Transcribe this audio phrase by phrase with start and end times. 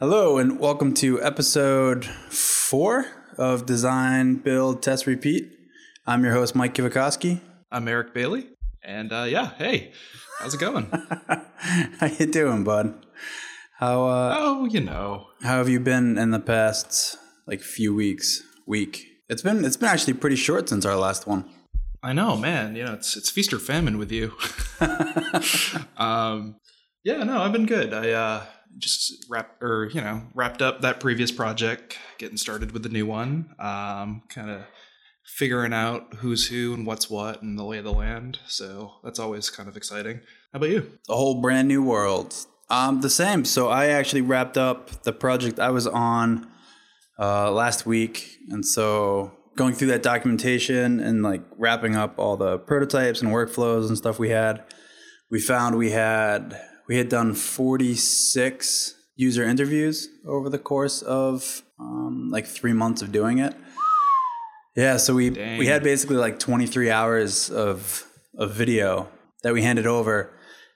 [0.00, 3.04] Hello, and welcome to episode four
[3.36, 5.52] of Design, Build, Test, Repeat.
[6.06, 7.42] I'm your host, Mike Kivikoski.
[7.70, 8.48] I'm Eric Bailey,
[8.82, 9.92] and uh, yeah, hey,
[10.38, 10.86] how's it going?
[11.58, 13.04] How you doing, bud?
[13.76, 18.42] How uh, oh, you know, how have you been in the past like few weeks,
[18.66, 19.06] week?
[19.28, 21.44] It's been it's been actually pretty short since our last one.
[22.02, 22.74] I know, man.
[22.74, 24.32] You know, it's it's feast or famine with you.
[25.98, 26.56] um,
[27.04, 27.94] yeah, no, I've been good.
[27.94, 28.44] I uh,
[28.78, 33.06] just wrapped or you know wrapped up that previous project, getting started with the new
[33.06, 33.54] one.
[33.58, 34.62] Um, kind of
[35.24, 38.38] figuring out who's who and what's what and the lay of the land.
[38.46, 40.20] So that's always kind of exciting.
[40.52, 40.98] How about you?
[41.08, 42.34] A whole brand new world.
[42.68, 43.44] Um, the same.
[43.44, 46.48] So I actually wrapped up the project I was on
[47.18, 52.58] uh, last week, and so going through that documentation and like wrapping up all the
[52.58, 54.62] prototypes and workflows and stuff we had,
[55.30, 62.30] we found we had we had done 46 user interviews over the course of um,
[62.32, 63.54] like three months of doing it.
[64.74, 65.56] Yeah, so we Dang.
[65.56, 68.04] we had basically like 23 hours of
[68.36, 69.08] of video
[69.44, 70.32] that we handed over,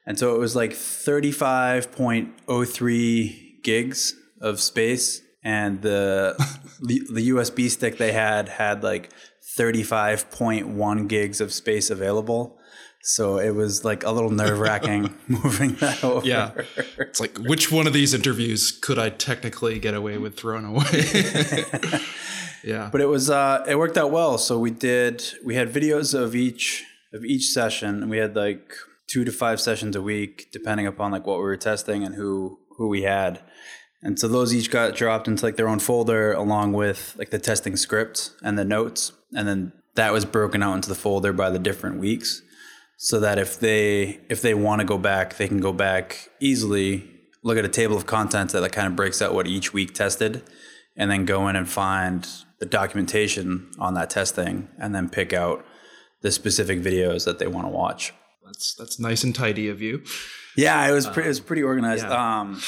[0.07, 6.37] and so it was like 35.03 gigs of space, and the
[6.81, 9.11] the the USB stick they had had like
[9.59, 12.57] 35.1 gigs of space available.
[13.07, 16.27] So it was like a little nerve wracking moving that over.
[16.27, 16.53] Yeah.
[16.97, 21.05] It's like which one of these interviews could I technically get away with throwing away?
[22.65, 22.89] yeah.
[22.91, 24.39] But it was uh it worked out well.
[24.39, 26.83] So we did we had videos of each
[27.13, 28.73] of each session and we had like
[29.07, 32.59] two to five sessions a week depending upon like what we were testing and who
[32.79, 33.43] who we had.
[34.03, 37.39] And so those each got dropped into like their own folder along with like the
[37.39, 41.51] testing script and the notes and then that was broken out into the folder by
[41.51, 42.41] the different weeks
[42.97, 47.11] so that if they if they want to go back they can go back easily
[47.43, 50.43] look at a table of contents that kind of breaks out what each week tested
[50.97, 52.27] and then go in and find
[52.61, 55.65] the documentation on that testing and then pick out
[56.23, 58.15] the specific videos that they want to watch
[58.45, 60.03] That's that's nice and tidy of you.
[60.57, 62.41] yeah it was pretty it was pretty organized yeah.
[62.41, 62.63] um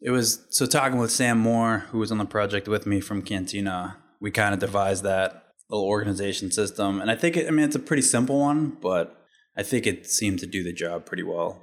[0.00, 3.20] it was so talking with sam moore who was on the project with me from
[3.22, 7.64] cantina we kind of devised that little organization system and i think it, i mean
[7.64, 9.15] it's a pretty simple one but
[9.56, 11.62] I think it seemed to do the job pretty well.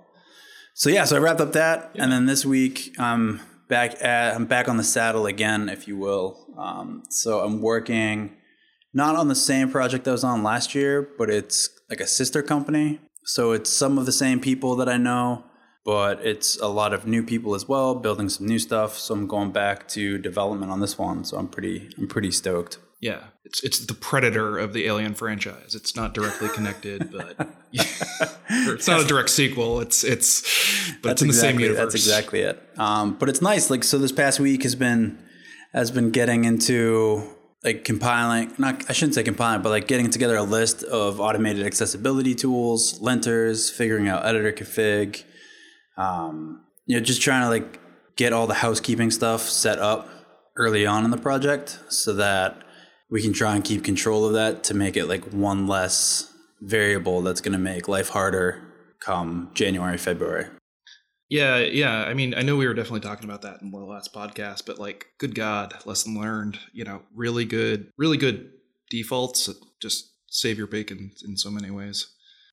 [0.73, 4.45] So yeah, so I wrapped up that, and then this week I'm back at I'm
[4.45, 6.47] back on the saddle again, if you will.
[6.57, 8.35] Um, so I'm working
[8.93, 12.41] not on the same project I was on last year, but it's like a sister
[12.41, 12.99] company.
[13.25, 15.45] So it's some of the same people that I know,
[15.85, 18.97] but it's a lot of new people as well, building some new stuff.
[18.97, 21.23] So I'm going back to development on this one.
[21.23, 22.79] So I'm pretty I'm pretty stoked.
[23.03, 25.75] Yeah, it's it's the predator of the Alien franchise.
[25.75, 27.36] It's not directly connected, but
[27.74, 29.81] it's not a direct sequel.
[29.81, 30.41] It's it's
[31.02, 31.80] but it's in the same universe.
[31.80, 32.64] That's exactly it.
[32.78, 33.69] Um, but it's nice.
[33.69, 35.19] Like so, this past week has been
[35.74, 37.24] has been getting into
[37.62, 38.53] like compiling.
[38.58, 43.02] Not I shouldn't say compiling, but like getting together a list of automated accessibility tools,
[43.02, 45.25] linters, figuring out editor config.
[45.97, 47.81] Um, you know, just trying to like
[48.16, 50.08] get all the housekeeping stuff set up
[50.56, 52.62] early on in the project so that
[53.13, 57.22] we can try and keep control of that to make it like one less variable
[57.22, 58.59] that's going to make life harder
[59.00, 60.47] come January, February.
[61.29, 62.06] Yeah, yeah.
[62.06, 64.79] I mean, I know we were definitely talking about that in the last podcast, but
[64.79, 66.57] like, good God, lesson learned.
[66.73, 68.50] You know, really good, really good
[68.90, 69.47] defaults.
[69.79, 72.07] Just save your bacon in so many ways.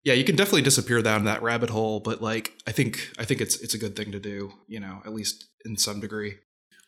[0.04, 3.40] Yeah, you can definitely disappear down that rabbit hole, but like, I think I think
[3.40, 4.52] it's it's a good thing to do.
[4.68, 6.34] You know, at least in some degree.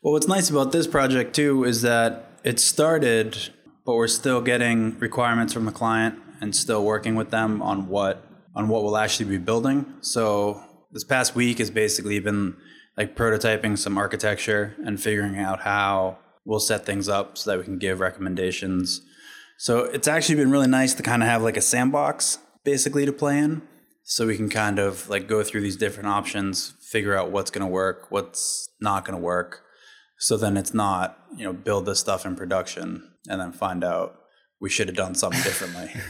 [0.02, 3.50] Well, what's nice about this project too is that it started,
[3.84, 8.26] but we're still getting requirements from the client and still working with them on what
[8.54, 9.86] on what we'll actually be building.
[10.02, 12.56] So this past week has basically been
[12.98, 17.64] like prototyping some architecture and figuring out how we'll set things up so that we
[17.64, 19.00] can give recommendations.
[19.56, 23.12] So it's actually been really nice to kind of have like a sandbox basically to
[23.12, 23.62] play in.
[24.04, 27.66] So we can kind of like go through these different options, figure out what's going
[27.66, 29.62] to work, what's not going to work.
[30.18, 34.16] So then it's not, you know, build this stuff in production and then find out
[34.60, 35.90] we should have done something differently.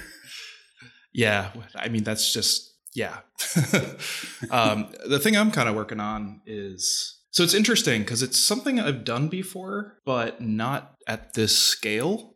[1.14, 3.18] Yeah, I mean that's just yeah.
[4.50, 8.78] um, the thing I'm kind of working on is so it's interesting because it's something
[8.78, 12.34] I've done before, but not at this scale.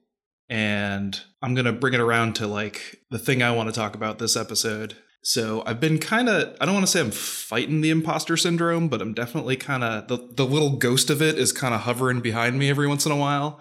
[0.48, 4.18] And I'm gonna bring it around to like the thing I want to talk about
[4.18, 4.96] this episode.
[5.22, 8.88] So I've been kind of I don't want to say I'm fighting the imposter syndrome,
[8.88, 12.20] but I'm definitely kind of the the little ghost of it is kind of hovering
[12.20, 13.60] behind me every once in a while.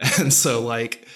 [0.18, 1.06] And so like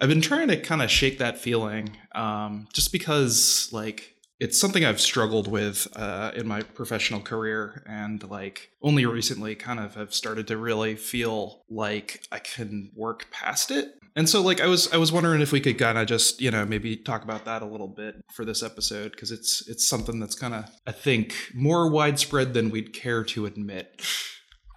[0.00, 4.82] I've been trying to kind of shake that feeling, um, just because like it's something
[4.82, 10.14] I've struggled with uh, in my professional career, and like only recently, kind of have
[10.14, 13.94] started to really feel like I can work past it.
[14.16, 16.50] And so, like, I was I was wondering if we could kind of just you
[16.50, 20.18] know maybe talk about that a little bit for this episode because it's it's something
[20.18, 24.00] that's kind of I think more widespread than we'd care to admit.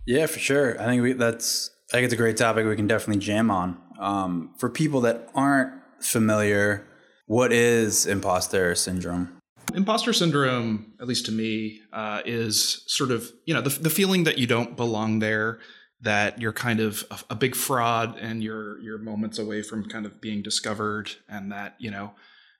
[0.06, 0.80] Yeah, for sure.
[0.82, 3.78] I think we, that's I think it's a great topic we can definitely jam on.
[4.00, 6.88] Um, for people that aren't familiar,
[7.28, 9.38] what is imposter syndrome?
[9.76, 14.24] Imposter syndrome, at least to me, uh, is sort of you know the, the feeling
[14.24, 15.60] that you don't belong there,
[16.02, 20.08] that you're kind of a, a, big fraud, and you're you're moments away from kind
[20.08, 22.14] of being discovered, and that you know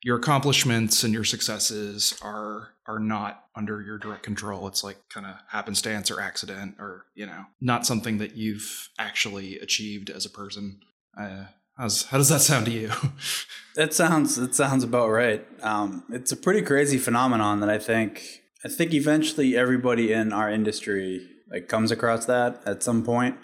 [0.04, 4.68] your accomplishments and your successes are are not under your direct control.
[4.68, 9.58] It's like kind of happenstance or accident, or you know, not something that you've actually
[9.60, 10.80] achieved as a person.
[11.18, 11.46] Uh,
[11.78, 12.92] How's, how does that sound to you?
[13.76, 15.46] that sounds that sounds about right.
[15.64, 20.52] Um, it's a pretty crazy phenomenon that I think I think eventually everybody in our
[20.52, 23.38] industry like comes across that at some point,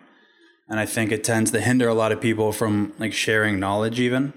[0.67, 4.00] and I think it tends to hinder a lot of people from like sharing knowledge
[4.00, 4.33] even.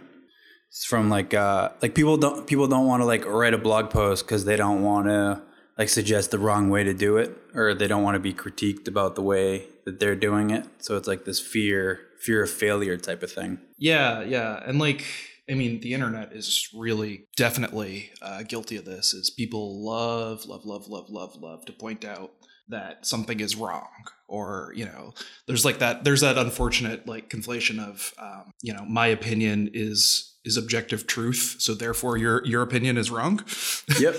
[0.72, 3.90] It's from like uh, like people don't people don't want to like write a blog
[3.90, 5.42] post because they don't want to
[5.76, 8.88] like suggest the wrong way to do it or they don't want to be critiqued
[8.88, 10.64] about the way that they're doing it.
[10.78, 13.58] So it's like this fear fear of failure type of thing.
[13.76, 15.04] Yeah, yeah, and like
[15.50, 19.12] I mean, the internet is really definitely uh, guilty of this.
[19.12, 22.30] Is people love, love, love, love, love, love to point out
[22.68, 23.90] that something is wrong,
[24.26, 25.12] or you know,
[25.46, 26.04] there's like that.
[26.04, 31.56] There's that unfortunate like conflation of, um, you know, my opinion is is objective truth,
[31.58, 33.44] so therefore your your opinion is wrong.
[33.98, 34.16] yep,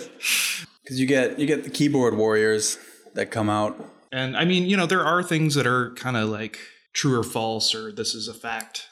[0.81, 2.77] because you get you get the keyboard warriors
[3.13, 3.77] that come out,
[4.11, 6.59] and I mean, you know, there are things that are kind of like
[6.93, 8.87] true or false or this is a fact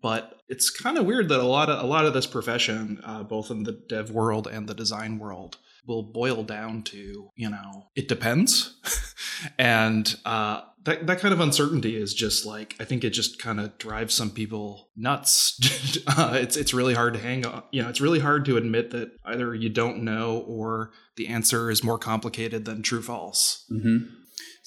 [0.00, 3.22] but it's kind of weird that a lot of a lot of this profession uh,
[3.22, 7.88] both in the dev world and the design world will boil down to you know
[7.94, 8.74] it depends.
[9.58, 13.60] And uh, that, that kind of uncertainty is just like i think it just kind
[13.60, 15.58] of drives some people nuts
[16.06, 18.90] uh, it's it's really hard to hang on you know it's really hard to admit
[18.90, 24.06] that either you don't know or the answer is more complicated than true false mm-hmm.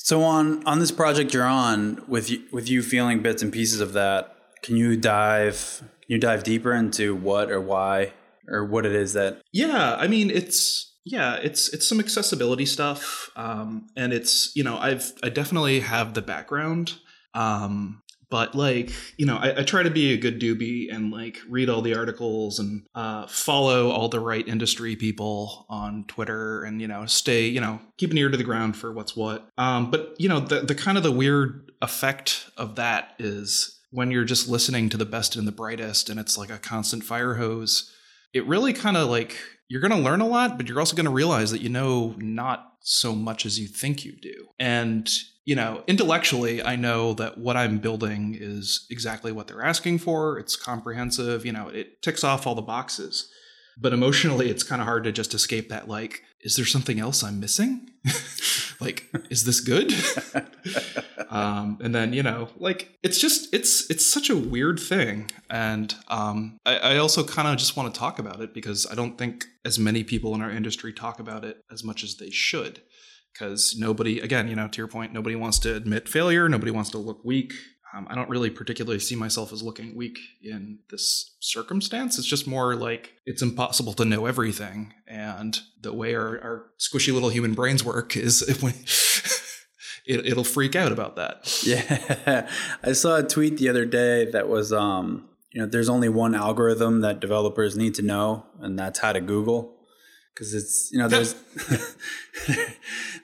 [0.06, 3.80] So on on this project you're on with you, with you feeling bits and pieces
[3.80, 8.14] of that, can you dive can you dive deeper into what or why
[8.48, 13.30] or what it is that Yeah, I mean it's yeah, it's it's some accessibility stuff
[13.36, 16.96] um and it's, you know, I've I definitely have the background
[17.34, 21.40] um but like you know I, I, try to be a good doobie and like
[21.48, 26.82] read all the articles and uh, follow all the right industry people on twitter and
[26.82, 29.50] you know stay you know keep an ear to the ground for what's what.
[29.58, 34.12] Um, but you know the, the kind of the weird effect of that is when
[34.12, 37.36] you're just listening to the best and the brightest and it's like a constant fire
[37.36, 37.92] hose
[38.36, 39.36] it really kind of like
[39.68, 42.14] you're going to learn a lot but you're also going to realize that you know
[42.20, 45.10] not so much as you think you do and
[45.46, 50.40] you know, intellectually, I know that what I'm building is exactly what they're asking for.
[50.40, 53.30] It's comprehensive, you know, it ticks off all the boxes.
[53.78, 57.24] But emotionally, it's kind of hard to just escape that, like, is there something else
[57.24, 57.90] I'm missing?
[58.80, 59.92] like, is this good?
[61.30, 65.32] um, and then, you know, like, it's just, it's, it's such a weird thing.
[65.50, 68.94] And um, I, I also kind of just want to talk about it because I
[68.94, 72.30] don't think as many people in our industry talk about it as much as they
[72.30, 72.80] should
[73.34, 76.48] because nobody, again, you know, to your point, nobody wants to admit failure.
[76.48, 77.54] Nobody wants to look weak.
[77.96, 82.18] Um, I don't really particularly see myself as looking weak in this circumstance.
[82.18, 84.94] It's just more like it's impossible to know everything.
[85.08, 88.42] And the way our, our squishy little human brains work is
[90.06, 91.64] it, it'll freak out about that.
[91.66, 92.50] Yeah.
[92.84, 96.36] I saw a tweet the other day that was, um, you know, there's only one
[96.36, 99.76] algorithm that developers need to know, and that's how to Google
[100.34, 101.34] because it's you know there's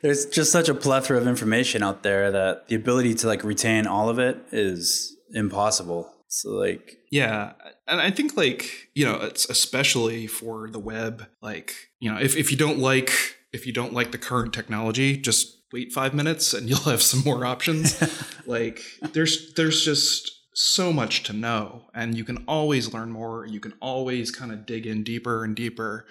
[0.01, 3.87] there's just such a plethora of information out there that the ability to like retain
[3.87, 6.11] all of it is impossible.
[6.27, 7.53] So like yeah
[7.89, 12.37] and i think like you know it's especially for the web like you know if,
[12.37, 13.11] if you don't like
[13.51, 17.21] if you don't like the current technology just wait five minutes and you'll have some
[17.23, 18.01] more options.
[18.47, 18.81] Like
[19.13, 23.45] there's there's just so much to know and you can always learn more.
[23.45, 26.07] You can always kind of dig in deeper and deeper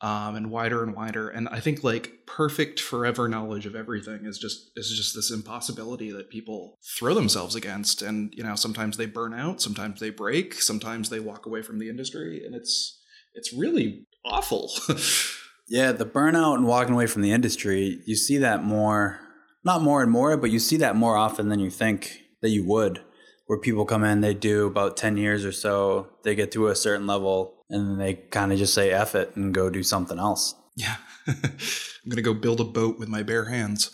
[0.00, 1.28] um, and wider and wider.
[1.28, 6.10] And I think like perfect forever knowledge of everything is just is just this impossibility
[6.12, 8.02] that people throw themselves against.
[8.02, 11.78] And you know, sometimes they burn out, sometimes they break, sometimes they walk away from
[11.78, 13.00] the industry, and it's
[13.34, 14.70] it's really awful.
[15.68, 19.20] yeah, the burnout and walking away from the industry, you see that more,
[19.64, 22.66] not more and more, but you see that more often than you think that you
[22.66, 23.02] would.
[23.46, 26.74] Where people come in, they do about 10 years or so, they get to a
[26.74, 30.18] certain level, and then they kind of just say F it and go do something
[30.18, 30.54] else.
[30.74, 30.96] Yeah.
[31.26, 33.90] I'm going to go build a boat with my bare hands.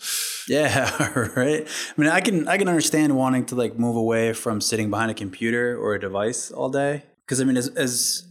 [0.47, 1.67] Yeah, right.
[1.67, 5.09] I mean, I can I can understand wanting to like move away from sitting behind
[5.09, 8.27] a computer or a device all day because I mean, as, as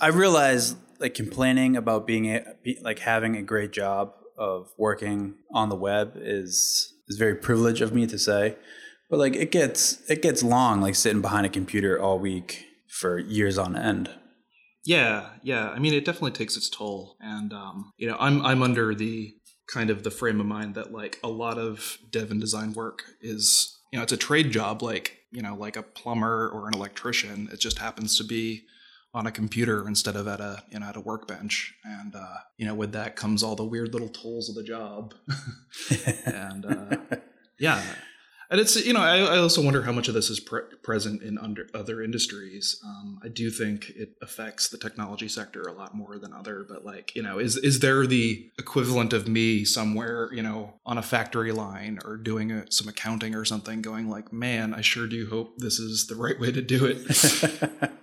[0.00, 2.44] I realize, like complaining about being a,
[2.82, 7.92] like having a great job of working on the web is is very privileged of
[7.92, 8.56] me to say,
[9.14, 13.16] but like it gets it gets long, like sitting behind a computer all week for
[13.16, 14.10] years on end.
[14.84, 15.68] Yeah, yeah.
[15.68, 19.32] I mean, it definitely takes its toll, and um, you know, I'm I'm under the
[19.72, 23.04] kind of the frame of mind that like a lot of dev and design work
[23.20, 26.74] is you know it's a trade job like you know like a plumber or an
[26.74, 27.48] electrician.
[27.52, 28.64] It just happens to be
[29.14, 31.72] on a computer instead of at a you know at a workbench.
[31.84, 35.14] And uh, you know with that comes all the weird little tools of the job.
[36.26, 36.96] And uh,
[37.60, 37.80] yeah
[38.50, 41.22] and it's you know I, I, also wonder how much of this is pre- present
[41.22, 42.80] in under other industries.
[42.84, 46.84] Um, i do think it affects the technology sector a lot more than other but
[46.84, 51.02] like you know is is there the equivalent of me somewhere you know on a
[51.02, 55.28] factory line or doing a, some accounting or something going like man i sure do
[55.28, 57.90] hope this is the right way to do it.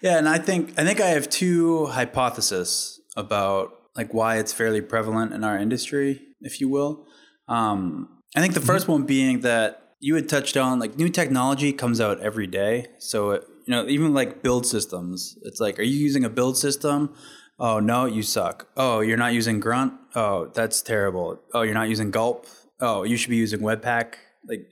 [0.00, 4.80] Yeah and i think i think i have two hypotheses about like why it's fairly
[4.80, 7.06] prevalent in our industry if you will.
[7.48, 8.92] Um, I think the 1st mm-hmm.
[8.92, 12.86] one being that you had touched on like new technology comes out every day.
[12.98, 16.56] So, it, you know, even like build systems, it's like, are you using a build
[16.56, 17.14] system?
[17.58, 18.68] Oh, no, you suck.
[18.76, 19.92] Oh, you're not using Grunt?
[20.14, 21.40] Oh, that's terrible.
[21.52, 22.46] Oh, you're not using Gulp?
[22.80, 24.14] Oh, you should be using Webpack.
[24.48, 24.70] Like,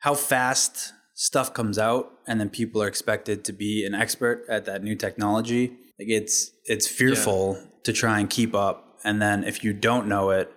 [0.00, 4.66] how fast stuff comes out and then people are expected to be an expert at
[4.66, 5.68] that new technology.
[5.98, 7.66] Like, it's, it's fearful yeah.
[7.84, 8.98] to try and keep up.
[9.04, 10.52] And then if you don't know it,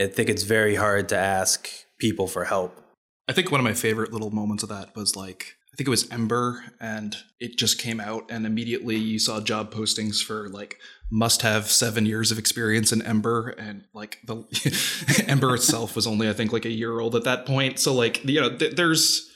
[0.00, 2.80] I think it's very hard to ask people for help.
[3.28, 5.90] I think one of my favorite little moments of that was like I think it
[5.90, 10.78] was Ember and it just came out and immediately you saw job postings for like
[11.10, 16.28] must have 7 years of experience in Ember and like the Ember itself was only
[16.28, 19.30] I think like a year old at that point so like you know th- there's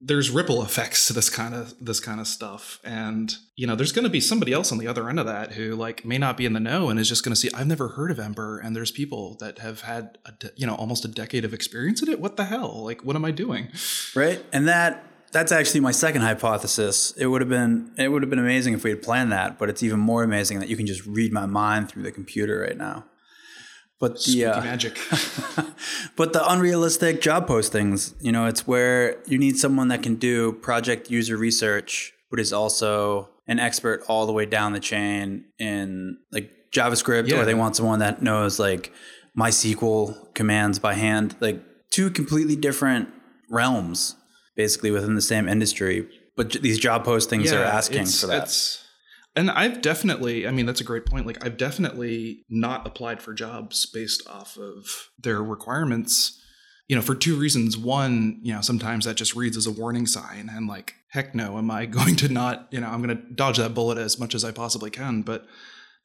[0.00, 2.78] there's ripple effects to this kind of this kind of stuff.
[2.84, 5.52] And you know there's going to be somebody else on the other end of that
[5.52, 7.66] who like may not be in the know and is just going to see i've
[7.66, 11.04] never heard of ember and there's people that have had a de- you know almost
[11.04, 12.20] a decade of experience in it?
[12.20, 12.84] What the hell?
[12.84, 13.68] Like what am i doing?
[14.14, 14.44] Right?
[14.52, 17.12] And that that's actually my second hypothesis.
[17.18, 19.68] It would have been it would have been amazing if we had planned that but
[19.68, 22.76] it's even more amazing that you can just read my mind through the computer right
[22.76, 23.04] now
[24.00, 24.98] but the uh, magic.
[26.16, 30.52] but the unrealistic job postings, you know, it's where you need someone that can do
[30.52, 36.18] project user research, but is also an expert all the way down the chain in
[36.30, 37.40] like JavaScript, yeah.
[37.40, 38.92] or they want someone that knows like
[39.36, 43.08] MySQL commands by hand, like two completely different
[43.50, 44.14] realms,
[44.54, 46.08] basically within the same industry.
[46.36, 48.78] But these job postings yeah, are asking for that.
[49.38, 51.24] And I've definitely, I mean, that's a great point.
[51.24, 56.42] Like, I've definitely not applied for jobs based off of their requirements,
[56.88, 57.76] you know, for two reasons.
[57.76, 61.56] One, you know, sometimes that just reads as a warning sign, and like, heck no,
[61.56, 64.34] am I going to not, you know, I'm going to dodge that bullet as much
[64.34, 65.22] as I possibly can.
[65.22, 65.46] But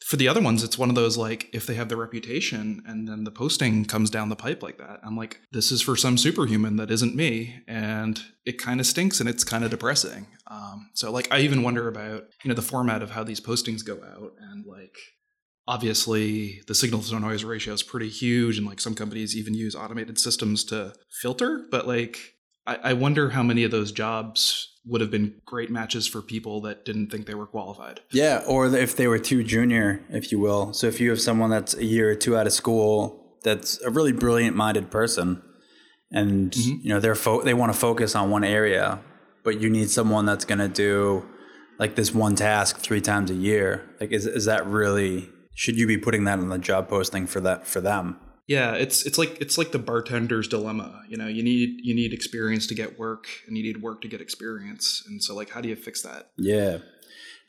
[0.03, 3.07] for the other ones, it's one of those like if they have the reputation and
[3.07, 6.17] then the posting comes down the pipe like that, I'm like, this is for some
[6.17, 10.27] superhuman that isn't me, and it kind of stinks and it's kind of depressing.
[10.47, 13.85] Um, so like I even wonder about you know the format of how these postings
[13.85, 14.95] go out and like
[15.67, 19.75] obviously the signal to noise ratio is pretty huge and like some companies even use
[19.75, 22.17] automated systems to filter, but like
[22.67, 26.61] I, I wonder how many of those jobs would have been great matches for people
[26.61, 28.01] that didn't think they were qualified.
[28.11, 30.73] Yeah, or if they were too junior, if you will.
[30.73, 33.89] So if you have someone that's a year or two out of school, that's a
[33.89, 35.41] really brilliant minded person,
[36.11, 36.77] and mm-hmm.
[36.81, 38.99] you know they're fo- they want to focus on one area,
[39.43, 41.25] but you need someone that's going to do
[41.79, 43.89] like this one task three times a year.
[43.99, 45.29] Like, is is that really?
[45.55, 48.19] Should you be putting that on the job posting for that for them?
[48.47, 51.03] Yeah, it's it's like it's like the bartender's dilemma.
[51.07, 54.07] You know, you need you need experience to get work, and you need work to
[54.07, 55.01] get experience.
[55.07, 56.31] And so, like, how do you fix that?
[56.37, 56.79] Yeah,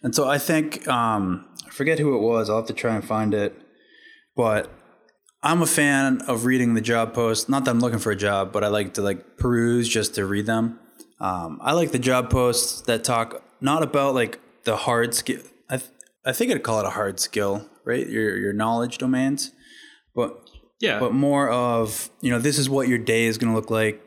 [0.03, 2.49] and so I think um, I forget who it was.
[2.49, 3.57] I'll have to try and find it.
[4.37, 4.71] But
[5.43, 7.49] I'm a fan of reading the job posts.
[7.49, 10.27] Not that I'm looking for a job, but I like to like peruse just to
[10.27, 10.79] read them.
[11.21, 15.41] Um, I like the job posts that talk not about like the hard skill.
[15.69, 15.91] I th-
[16.25, 18.07] I think I'd call it a hard skill, right?
[18.07, 19.53] Your your knowledge domains,
[20.15, 20.39] but
[20.81, 20.99] yeah.
[20.99, 24.01] But more of, you know, this is what your day is going to look like.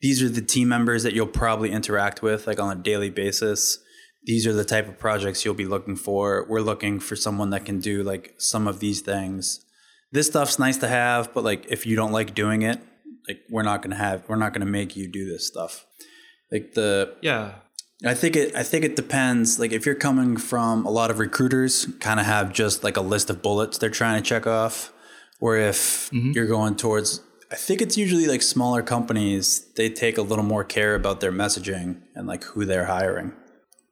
[0.00, 3.78] These are the team members that you'll probably interact with like on a daily basis.
[4.24, 6.46] These are the type of projects you'll be looking for.
[6.48, 9.64] We're looking for someone that can do like some of these things.
[10.12, 12.80] This stuff's nice to have, but like if you don't like doing it,
[13.26, 15.86] like we're not going to have we're not going to make you do this stuff.
[16.52, 17.54] Like the Yeah.
[18.04, 18.54] I think it.
[18.54, 19.58] I think it depends.
[19.58, 23.00] Like if you're coming from a lot of recruiters, kind of have just like a
[23.00, 24.92] list of bullets they're trying to check off.
[25.40, 26.32] Or if Mm-hmm.
[26.32, 27.20] you're going towards,
[27.52, 29.66] I think it's usually like smaller companies.
[29.76, 33.32] They take a little more care about their messaging and like who they're hiring.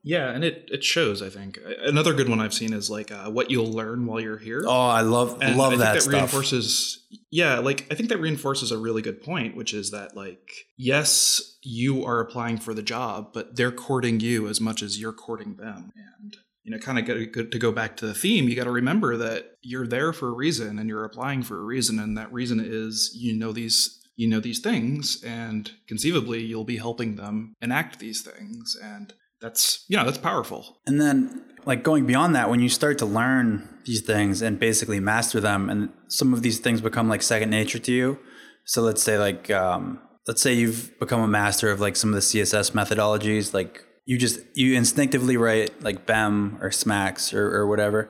[0.03, 1.21] Yeah, and it it shows.
[1.21, 4.39] I think another good one I've seen is like uh, what you'll learn while you're
[4.39, 4.63] here.
[4.65, 6.13] Oh, I love And love I that, that, stuff.
[6.15, 10.49] reinforces yeah like i think that reinforces a really good point which is that like
[10.77, 15.13] yes you are applying for the job but they're courting you as much as you're
[15.13, 18.65] courting them and you know kind of to go back to the theme you got
[18.65, 22.19] to remember that you're there for a reason and you're applying for a reason and
[22.19, 27.17] that reason is you know these you know these things and conceivably you'll be helping
[27.17, 32.35] them enact these things and that's you know that's powerful And then, like going beyond
[32.35, 36.43] that, when you start to learn these things and basically master them, and some of
[36.43, 38.19] these things become like second nature to you.
[38.65, 42.15] So let's say, like, um, let's say you've become a master of like some of
[42.15, 43.53] the CSS methodologies.
[43.53, 48.09] Like you just you instinctively write like BEM or SMACSS or, or whatever,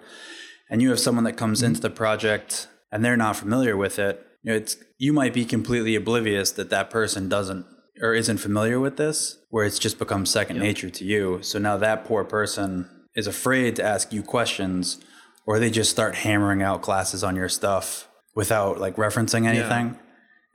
[0.71, 1.67] and you have someone that comes mm-hmm.
[1.67, 4.25] into the project and they're not familiar with it.
[4.43, 7.67] You know, it's you might be completely oblivious that that person doesn't
[8.01, 11.39] or isn't familiar with this, where it's just become second nature to you.
[11.43, 14.99] So now that poor person is afraid to ask you questions,
[15.47, 19.99] or they just start hammering out classes on your stuff without like referencing anything.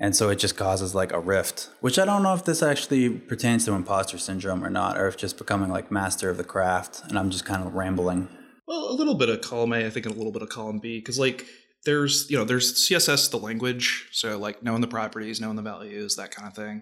[0.01, 3.07] And so it just causes like a rift, which I don't know if this actually
[3.07, 7.03] pertains to imposter syndrome or not, or if just becoming like master of the craft.
[7.07, 8.27] And I'm just kind of rambling.
[8.67, 10.79] Well, a little bit of column A, I think, and a little bit of column
[10.79, 11.45] B, because like
[11.85, 16.15] there's you know there's CSS, the language, so like knowing the properties, knowing the values,
[16.15, 16.81] that kind of thing.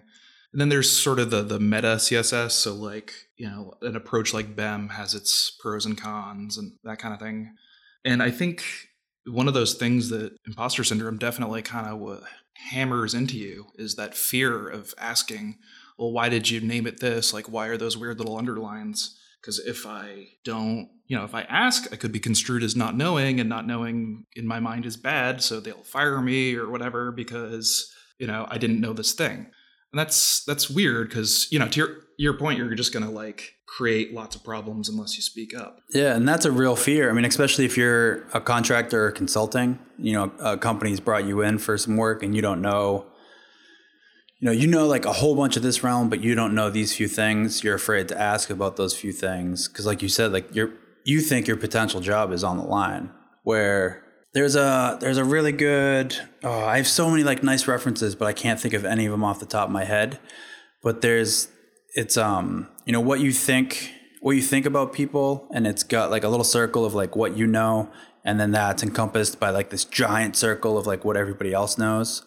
[0.52, 4.32] And then there's sort of the the meta CSS, so like you know an approach
[4.32, 7.54] like BEM has its pros and cons and that kind of thing.
[8.02, 8.64] And I think
[9.26, 12.22] one of those things that imposter syndrome definitely kind of
[12.68, 15.58] hammers into you is that fear of asking,
[15.98, 17.32] well, why did you name it this?
[17.32, 19.18] Like, why are those weird little underlines?
[19.40, 22.96] Because if I don't, you know, if I ask, I could be construed as not
[22.96, 27.10] knowing, and not knowing in my mind is bad, so they'll fire me or whatever
[27.10, 29.46] because you know I didn't know this thing.
[29.92, 33.54] And that's that's weird because you know to your your point, you're just gonna like
[33.64, 35.78] create lots of problems unless you speak up.
[35.94, 37.08] Yeah, and that's a real fear.
[37.08, 41.40] I mean, especially if you're a contractor or consulting, you know, a company's brought you
[41.40, 43.06] in for some work and you don't know,
[44.38, 46.68] you know, you know like a whole bunch of this realm, but you don't know
[46.68, 47.64] these few things.
[47.64, 50.74] You're afraid to ask about those few things because, like you said, like you're
[51.06, 53.10] you think your potential job is on the line.
[53.44, 56.16] Where there's a there's a really good.
[56.44, 59.10] Oh, I have so many like nice references, but I can't think of any of
[59.10, 60.20] them off the top of my head.
[60.82, 61.48] But there's
[61.94, 66.10] it's um you know what you think what you think about people and it's got
[66.10, 67.90] like a little circle of like what you know
[68.24, 72.24] and then that's encompassed by like this giant circle of like what everybody else knows.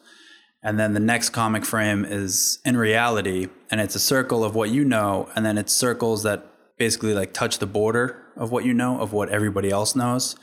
[0.63, 4.69] And then the next comic frame is in reality and it's a circle of what
[4.69, 6.45] you know and then it's circles that
[6.78, 10.36] basically like touch the border of what you know of what everybody else knows.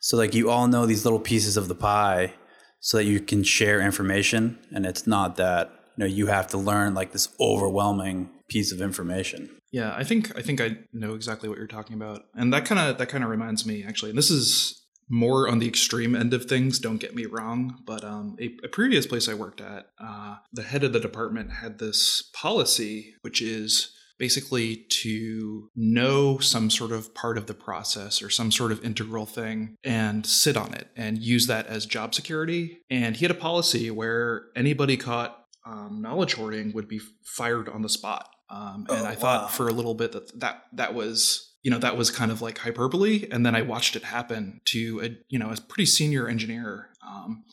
[0.00, 2.34] So like you all know these little pieces of the pie
[2.80, 6.58] so that you can share information and it's not that you know you have to
[6.58, 11.48] learn like this overwhelming piece of information Yeah, I think I think I know exactly
[11.48, 14.10] what you're talking about, and that kind of that kind of reminds me actually.
[14.10, 16.78] And this is more on the extreme end of things.
[16.78, 20.62] Don't get me wrong, but um, a, a previous place I worked at, uh, the
[20.62, 27.12] head of the department had this policy, which is basically to know some sort of
[27.14, 31.18] part of the process or some sort of integral thing and sit on it and
[31.18, 32.78] use that as job security.
[32.88, 37.82] And he had a policy where anybody caught um, knowledge hoarding would be fired on
[37.82, 38.28] the spot.
[38.50, 39.48] Um, and Oh, I thought wow.
[39.48, 42.58] for a little bit that that that was you know that was kind of like
[42.58, 46.90] hyperbole, and then I watched it happen to a you know a pretty senior engineer.
[47.06, 47.44] Um,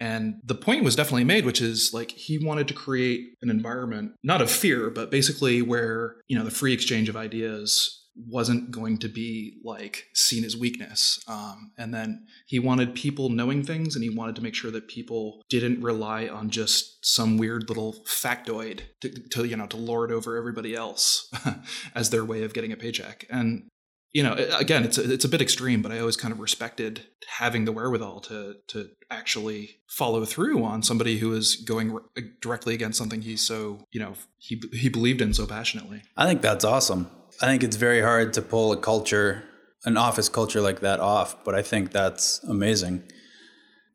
[0.00, 4.12] and the point was definitely made, which is like he wanted to create an environment,
[4.22, 8.98] not of fear, but basically where, you know, the free exchange of ideas wasn't going
[8.98, 11.18] to be like seen as weakness.
[11.26, 14.88] Um, and then he wanted people knowing things and he wanted to make sure that
[14.88, 20.12] people didn't rely on just some weird little factoid to, to you know, to lord
[20.12, 21.30] over everybody else
[21.94, 23.26] as their way of getting a paycheck.
[23.30, 23.68] And
[24.14, 27.04] you know, again, it's a, it's a bit extreme, but I always kind of respected
[27.26, 32.74] having the wherewithal to to actually follow through on somebody who is going re- directly
[32.74, 36.02] against something he's so you know he he believed in so passionately.
[36.16, 37.10] I think that's awesome.
[37.40, 39.44] I think it's very hard to pull a culture,
[39.84, 43.02] an office culture like that off, but I think that's amazing.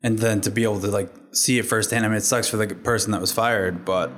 [0.02, 2.04] And then to be able to like see it firsthand.
[2.04, 4.10] I mean, it sucks for the person that was fired, but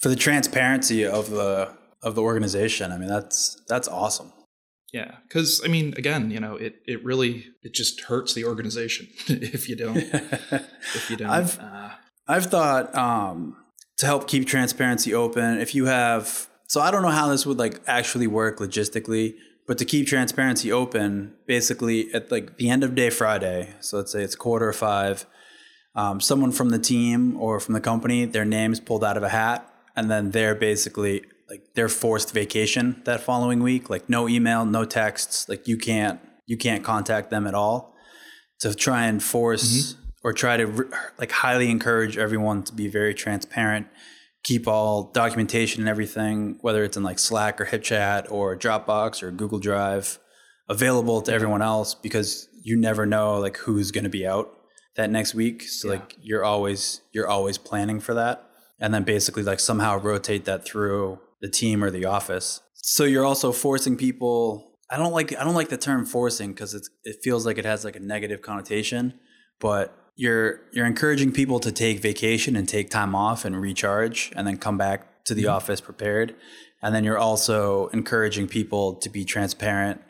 [0.00, 4.32] for the transparency of the of the organization, I mean, that's that's awesome.
[4.92, 9.08] Yeah, because I mean, again, you know, it it really it just hurts the organization
[9.28, 9.96] if you don't
[10.94, 11.30] if you don't.
[11.30, 11.90] I've- uh,
[12.28, 13.56] I've thought um,
[13.98, 17.58] to help keep transparency open, if you have So I don't know how this would
[17.58, 19.34] like actually work logistically,
[19.66, 24.10] but to keep transparency open, basically at like the end of day Friday, so let's
[24.10, 25.26] say it's quarter of five,
[25.94, 29.28] um, someone from the team or from the company, their name's pulled out of a
[29.28, 34.64] hat, and then they're basically like they're forced vacation that following week, like no email,
[34.64, 37.94] no texts, like you can't you can't contact them at all
[38.60, 40.00] to try and force mm-hmm.
[40.24, 43.88] or try to like highly encourage everyone to be very transparent
[44.42, 49.30] keep all documentation and everything, whether it's in like Slack or HipChat or Dropbox or
[49.30, 50.18] Google Drive,
[50.68, 54.52] available to everyone else because you never know like who's going to be out
[54.96, 55.62] that next week.
[55.62, 55.94] So yeah.
[55.94, 58.48] like you're always you're always planning for that,
[58.80, 62.60] and then basically like somehow rotate that through the team or the office.
[62.74, 64.72] So you're also forcing people.
[64.90, 67.64] I don't like I don't like the term forcing because it's it feels like it
[67.64, 69.14] has like a negative connotation,
[69.60, 74.46] but you're you're encouraging people to take vacation and take time off and recharge and
[74.46, 75.52] then come back to the mm-hmm.
[75.52, 76.34] office prepared.
[76.82, 80.00] And then you're also encouraging people to be transparent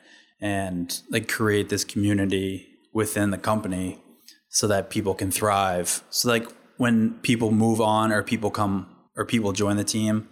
[0.41, 4.03] and like create this community within the company
[4.49, 6.03] so that people can thrive.
[6.11, 10.29] So like when people move on or people come or people join the team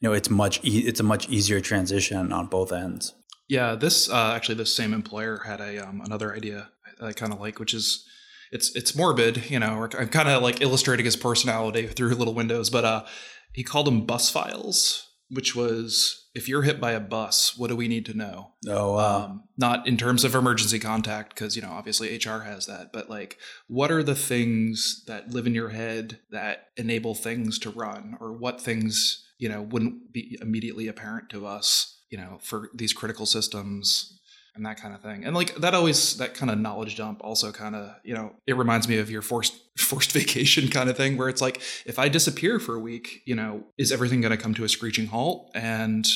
[0.00, 3.14] you know it's much e- it's a much easier transition on both ends.
[3.48, 7.40] Yeah this uh, actually this same employer had a um, another idea i kind of
[7.40, 8.04] like which is
[8.50, 9.88] it's it's morbid, you know.
[9.98, 13.04] I'm kind of like illustrating his personality through little windows, but uh,
[13.52, 17.76] he called them bus files, which was if you're hit by a bus, what do
[17.76, 18.52] we need to know?
[18.68, 19.24] Oh, wow.
[19.24, 23.08] Um, not in terms of emergency contact, because you know obviously HR has that, but
[23.08, 28.16] like, what are the things that live in your head that enable things to run,
[28.20, 32.92] or what things you know wouldn't be immediately apparent to us, you know, for these
[32.92, 34.19] critical systems
[34.54, 35.24] and that kind of thing.
[35.24, 38.56] And like that always that kind of knowledge dump also kind of, you know, it
[38.56, 42.08] reminds me of your forced forced vacation kind of thing where it's like if I
[42.08, 45.50] disappear for a week, you know, is everything going to come to a screeching halt
[45.54, 46.06] and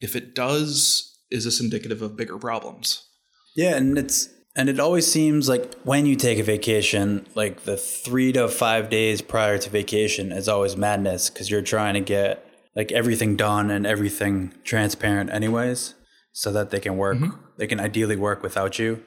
[0.00, 3.08] if it does, is this indicative of bigger problems?
[3.56, 7.76] Yeah, and it's and it always seems like when you take a vacation, like the
[7.76, 12.46] 3 to 5 days prior to vacation is always madness cuz you're trying to get
[12.76, 15.94] like everything done and everything transparent anyways
[16.34, 17.40] so that they can work mm-hmm.
[17.56, 19.02] they can ideally work without you.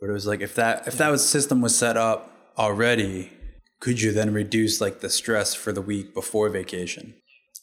[0.00, 3.32] But it was like if that if that was system was set up already
[3.80, 7.14] could you then reduce like the stress for the week before vacation?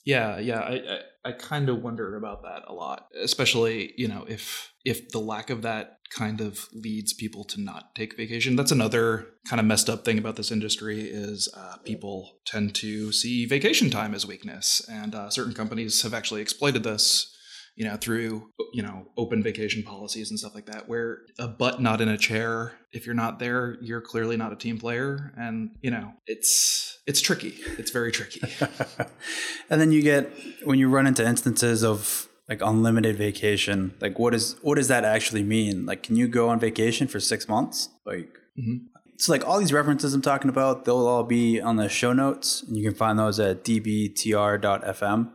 [0.06, 4.26] Yeah yeah i i, I kind of wonder about that a lot especially you know
[4.28, 8.56] if if the lack of that kind of leads people to not take vacation.
[8.56, 13.12] That's another kind of messed up thing about this industry is uh, people tend to
[13.12, 14.82] see vacation time as weakness.
[14.90, 17.37] And uh, certain companies have actually exploited this
[17.78, 21.80] you know, through, you know, open vacation policies and stuff like that, where a butt
[21.80, 25.32] not in a chair, if you're not there, you're clearly not a team player.
[25.38, 27.54] And, you know, it's, it's tricky.
[27.78, 28.42] It's very tricky.
[29.70, 30.28] and then you get,
[30.64, 35.06] when you run into instances of like unlimited vacation, like what is, what does that
[35.06, 35.86] actually mean?
[35.86, 37.90] Like, can you go on vacation for six months?
[38.08, 38.88] Like, mm-hmm.
[39.20, 42.64] So like all these references I'm talking about, they'll all be on the show notes,
[42.64, 45.32] and you can find those at dbtr.fm.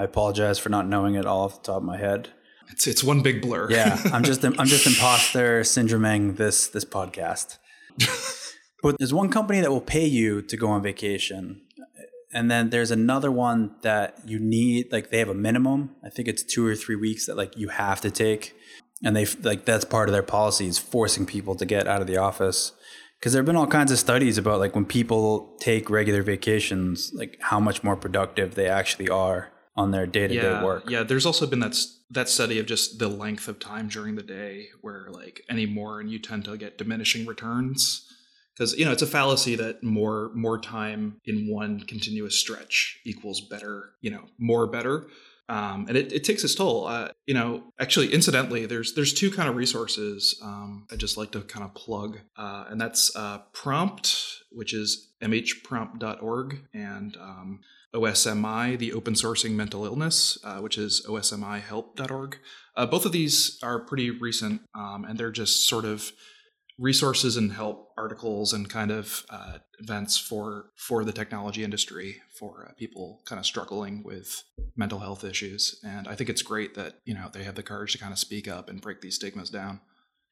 [0.00, 2.30] I apologize for not knowing it all off the top of my head.
[2.70, 3.70] It's it's one big blur.
[3.70, 7.58] yeah, I'm just I'm just imposter syndroming this this podcast.
[8.82, 11.60] but there's one company that will pay you to go on vacation,
[12.32, 15.90] and then there's another one that you need like they have a minimum.
[16.02, 18.54] I think it's two or three weeks that like you have to take,
[19.04, 22.06] and they like that's part of their policy is forcing people to get out of
[22.06, 22.72] the office
[23.18, 27.12] because there have been all kinds of studies about like when people take regular vacations,
[27.12, 30.88] like how much more productive they actually are on their day to day work.
[30.88, 31.76] Yeah, there's also been that
[32.10, 36.00] that study of just the length of time during the day, where like any more
[36.00, 38.06] and you tend to get diminishing returns
[38.54, 43.40] because you know it's a fallacy that more more time in one continuous stretch equals
[43.40, 45.06] better, you know, more better.
[45.48, 46.86] Um, and it, it, takes its toll.
[46.86, 51.32] Uh, you know, actually, incidentally, there's there's two kind of resources um, I just like
[51.32, 54.14] to kind of plug, uh, and that's uh, Prompt,
[54.52, 57.60] which is mhprompt.org, and um,
[57.94, 62.38] OSMI, the Open Sourcing Mental Illness, uh, which is osmihelp.org.
[62.76, 66.12] Uh, both of these are pretty recent, um, and they're just sort of
[66.78, 72.66] resources and help articles and kind of uh, events for for the technology industry for
[72.68, 74.42] uh, people kind of struggling with
[74.76, 75.78] mental health issues.
[75.84, 78.18] And I think it's great that you know they have the courage to kind of
[78.18, 79.80] speak up and break these stigmas down.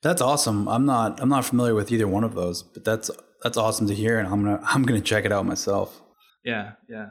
[0.03, 0.68] That's awesome.
[0.68, 3.11] I'm not I'm not familiar with either one of those, but that's
[3.42, 6.01] that's awesome to hear, and I'm gonna I'm gonna check it out myself.
[6.44, 7.07] Yeah, yeah.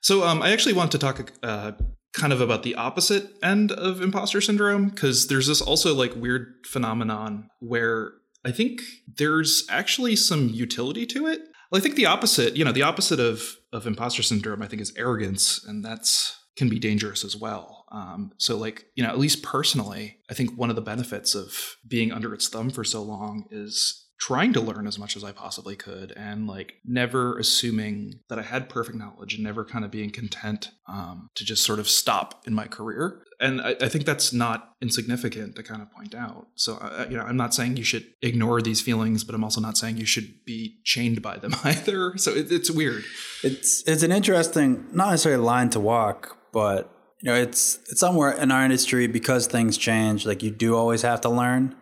[0.00, 1.72] So um, I actually want to talk uh,
[2.12, 6.54] kind of about the opposite end of imposter syndrome because there's this also like weird
[6.66, 8.12] phenomenon where
[8.44, 11.40] I think there's actually some utility to it.
[11.70, 14.82] Well, I think the opposite, you know, the opposite of of imposter syndrome, I think,
[14.82, 17.84] is arrogance, and that's can be dangerous as well.
[17.92, 21.76] Um, so, like, you know, at least personally, I think one of the benefits of
[21.86, 25.32] being under its thumb for so long is trying to learn as much as I
[25.32, 29.90] possibly could and like never assuming that I had perfect knowledge and never kind of
[29.90, 33.22] being content um, to just sort of stop in my career.
[33.40, 36.48] And I, I, think that's not insignificant to kind of point out.
[36.54, 36.78] So,
[37.08, 39.96] you know, I'm not saying you should ignore these feelings, but I'm also not saying
[39.96, 42.18] you should be chained by them either.
[42.18, 43.04] So it, it's weird.
[43.42, 48.32] It's, it's an interesting, not necessarily line to walk, but you know, it's, it's somewhere
[48.32, 51.74] in our industry because things change, like you do always have to learn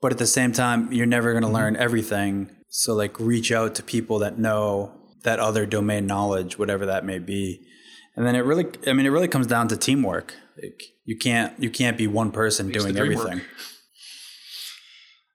[0.00, 1.56] but at the same time you're never going to mm-hmm.
[1.56, 2.50] learn everything.
[2.68, 7.18] So like reach out to people that know that other domain knowledge whatever that may
[7.18, 7.66] be.
[8.16, 10.34] And then it really i mean it really comes down to teamwork.
[10.60, 13.40] Like you can't you can't be one person doing everything.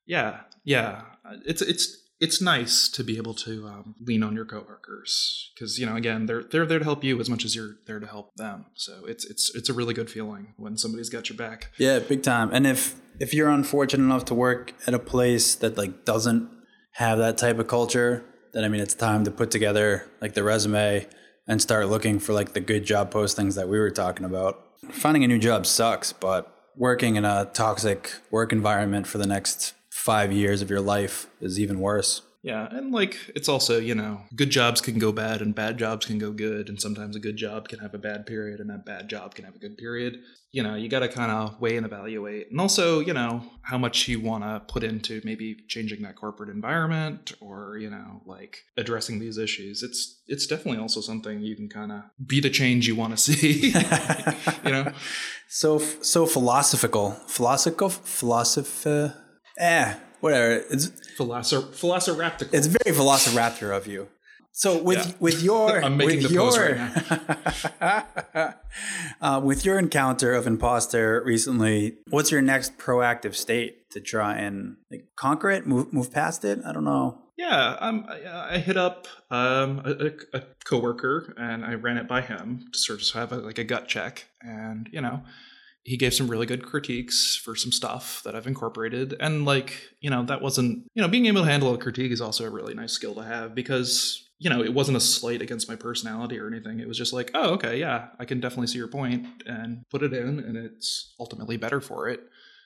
[0.07, 1.03] Yeah yeah.
[1.45, 5.85] It's it's it's nice to be able to um, lean on your coworkers because you
[5.85, 8.35] know again they're they're there to help you as much as you're there to help
[8.35, 8.65] them.
[8.73, 11.71] So it's it's it's a really good feeling when somebody's got your back.
[11.77, 12.49] Yeah big time.
[12.51, 16.49] And if if you're unfortunate enough to work at a place that like doesn't
[16.93, 20.43] have that type of culture, then I mean it's time to put together like the
[20.43, 21.07] resume
[21.47, 24.63] and start looking for like the good job postings that we were talking about.
[24.89, 29.75] Finding a new job sucks, but working in a toxic work environment for the next
[30.05, 32.21] 5 years of your life is even worse.
[32.43, 36.05] Yeah, and like it's also, you know, good jobs can go bad and bad jobs
[36.05, 38.77] can go good, and sometimes a good job can have a bad period and a
[38.77, 40.19] bad job can have a good period.
[40.51, 42.51] You know, you got to kind of weigh and evaluate.
[42.51, 46.51] And also, you know, how much you want to put into maybe changing that corporate
[46.51, 49.81] environment or, you know, like addressing these issues.
[49.81, 53.17] It's it's definitely also something you can kind of be the change you want to
[53.27, 53.73] see.
[54.63, 54.91] you know.
[55.47, 57.11] So so philosophical.
[57.27, 59.11] Philosophical philosophy
[59.57, 60.63] eh whatever.
[60.71, 60.87] It's
[61.17, 62.49] Velocir- Velociraptor.
[62.51, 64.07] It's very Velociraptor of you.
[64.51, 65.13] So with yeah.
[65.19, 68.53] with your I'm making with the your, pose right now.
[69.21, 74.77] uh, with your encounter of imposter recently, what's your next proactive state to try and
[74.89, 76.59] like, conquer it, move move past it?
[76.65, 77.21] I don't know.
[77.37, 82.21] Yeah, um, I, I hit up um, a, a, coworker and I ran it by
[82.21, 85.21] him to sort of have a, like a gut check, and you know,
[85.85, 89.15] he gave some really good critiques for some stuff that I've incorporated.
[89.19, 92.21] And like, you know, that wasn't, you know, being able to handle a critique is
[92.21, 95.69] also a really nice skill to have because, you know, it wasn't a slight against
[95.69, 96.79] my personality or anything.
[96.79, 100.01] It was just like, oh, okay, yeah, I can definitely see your point and put
[100.01, 102.19] it in and it's ultimately better for it.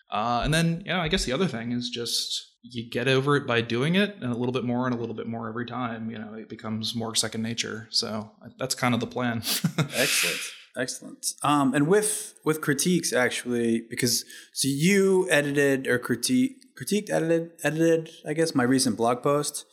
[0.09, 3.35] Uh, and then, you know, I guess the other thing is just you get over
[3.35, 5.65] it by doing it and a little bit more and a little bit more every
[5.65, 6.09] time.
[6.09, 7.89] You know, it becomes more second nature.
[7.89, 9.37] So that's kind of the plan.
[9.77, 10.39] Excellent.
[10.79, 11.33] Excellent.
[11.43, 18.09] Um, and with with critiques, actually, because so you edited or critique critiqued edited edited,
[18.25, 19.65] I guess, my recent blog post,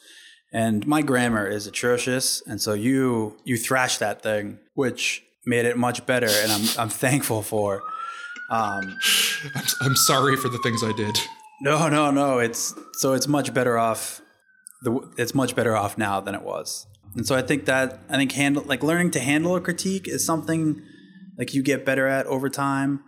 [0.52, 5.76] and my grammar is atrocious, and so you you thrashed that thing, which made it
[5.76, 7.82] much better, and I'm I'm thankful for.
[8.50, 8.98] Um,
[9.54, 11.18] I'm, I'm sorry for the things I did.
[11.60, 12.38] No, no, no.
[12.38, 14.20] It's so it's much better off.
[14.82, 16.86] The it's much better off now than it was.
[17.14, 20.24] And so I think that I think handle like learning to handle a critique is
[20.24, 20.82] something
[21.38, 23.02] like you get better at over time.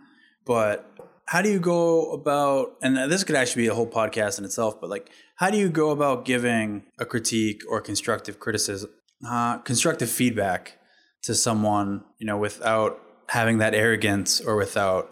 [0.45, 0.85] But
[1.25, 4.79] how do you go about and this could actually be a whole podcast in itself,
[4.81, 8.89] but like how do you go about giving a critique or constructive criticism
[9.27, 10.77] uh, constructive feedback
[11.23, 15.11] to someone, you know, without having that arrogance or without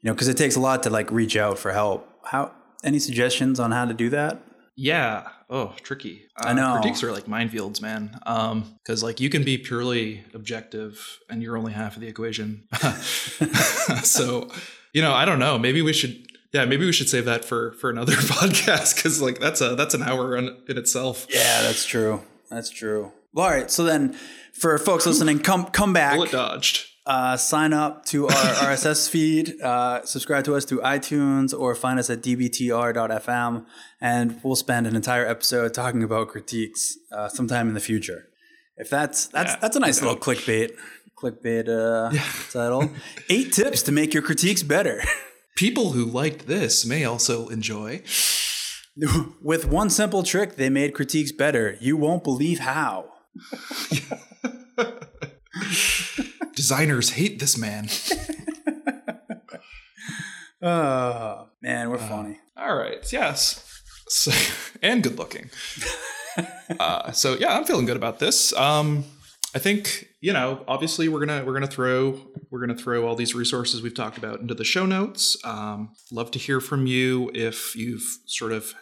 [0.00, 2.08] you know, because it takes a lot to like reach out for help.
[2.24, 4.42] How any suggestions on how to do that?
[4.76, 5.28] Yeah.
[5.54, 6.22] Oh, tricky.
[6.34, 6.78] Uh, I know.
[6.80, 8.18] Critiques are like minefields, man.
[8.24, 12.66] Um, because like you can be purely objective, and you're only half of the equation.
[14.02, 14.50] so,
[14.94, 15.58] you know, I don't know.
[15.58, 16.26] Maybe we should.
[16.54, 19.92] Yeah, maybe we should save that for for another podcast because like that's a that's
[19.92, 21.26] an hour in, in itself.
[21.28, 22.22] Yeah, that's true.
[22.48, 23.12] That's true.
[23.36, 23.70] All right.
[23.70, 24.16] So then,
[24.54, 26.14] for folks listening, come come back.
[26.14, 28.32] Bullet dodged uh, sign up to our
[28.70, 33.66] RSS feed, uh, subscribe to us through iTunes, or find us at dbtr.fm,
[34.00, 38.28] and we'll spend an entire episode talking about critiques uh, sometime in the future.
[38.76, 40.72] If that's that's yeah, that's a nice little clickbait
[41.22, 42.26] clickbait uh, yeah.
[42.52, 42.90] title.
[43.28, 45.02] Eight tips to make your critiques better.
[45.56, 48.02] People who liked this may also enjoy.
[49.40, 51.76] With one simple trick, they made critiques better.
[51.80, 53.10] You won't believe how.
[56.62, 57.82] Designers hate this man.
[60.62, 62.38] oh man, we're uh, funny.
[62.56, 63.12] All right.
[63.12, 63.82] Yes.
[64.06, 64.30] So,
[64.82, 65.50] and good looking.
[66.78, 68.52] uh, so yeah, I'm feeling good about this.
[68.52, 69.04] Um,
[69.56, 72.16] I think you know, obviously, we're gonna we're gonna throw
[72.52, 75.36] we're gonna throw all these resources we've talked about into the show notes.
[75.42, 78.72] Um, love to hear from you if you've sort of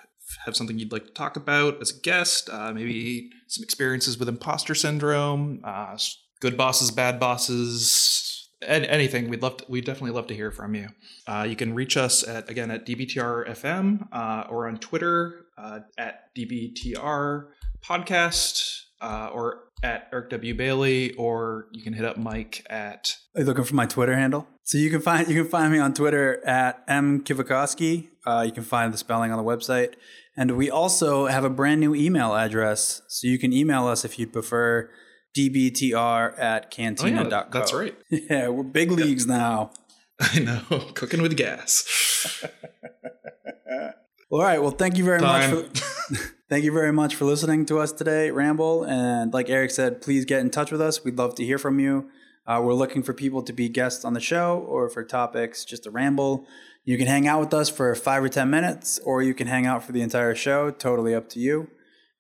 [0.45, 4.29] have something you'd like to talk about as a guest, uh, maybe some experiences with
[4.29, 5.97] imposter syndrome, uh,
[6.41, 10.89] good bosses, bad bosses, anything, we'd love to, we'd definitely love to hear from you.
[11.27, 15.81] Uh, you can reach us at again at DBTR FM uh, or on Twitter uh,
[15.99, 17.47] at DBTR
[17.85, 23.17] Podcast uh, or at Eric W Bailey, or you can hit up Mike at.
[23.35, 24.47] Are you looking for my Twitter handle?
[24.65, 28.09] So you can find you can find me on Twitter at m kivikoski.
[28.27, 29.95] Uh, you can find the spelling on the website,
[30.37, 34.19] and we also have a brand new email address, so you can email us if
[34.19, 34.91] you'd prefer
[35.37, 37.27] dbtr at cantina.co.
[37.27, 37.97] Oh, yeah, that's right.
[38.11, 39.37] Yeah, we're big leagues yeah.
[39.37, 39.71] now.
[40.21, 40.61] I know,
[40.95, 42.45] cooking with gas.
[44.31, 44.61] All right.
[44.61, 45.55] Well, thank you very Time.
[45.55, 45.81] much.
[45.81, 46.17] For,
[46.49, 48.85] thank you very much for listening to us today, Ramble.
[48.85, 51.03] And like Eric said, please get in touch with us.
[51.03, 52.09] We'd love to hear from you.
[52.47, 55.85] Uh, we're looking for people to be guests on the show or for topics just
[55.85, 56.47] to ramble.
[56.85, 59.67] You can hang out with us for five or 10 minutes, or you can hang
[59.67, 60.71] out for the entire show.
[60.71, 61.69] Totally up to you.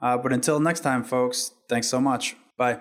[0.00, 2.36] Uh, but until next time, folks, thanks so much.
[2.56, 2.80] Bye.